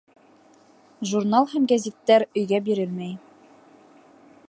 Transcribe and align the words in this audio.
Журнал 1.09 1.47
һәм 1.53 1.69
гәзиттәр 1.73 2.25
өйгә 2.41 2.61
бирелмәй 2.71 3.15